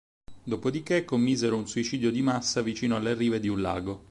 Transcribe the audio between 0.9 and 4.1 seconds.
commisero un suicidio di massa vicino alle rive di un lago.